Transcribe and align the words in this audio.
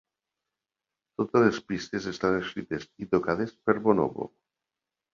Totes 1.23 1.43
les 1.45 1.59
pistes 1.73 2.09
estan 2.13 2.39
escrites 2.39 2.91
i 3.07 3.11
tocades 3.15 3.57
per 3.71 3.81
Bonobo. 3.89 4.33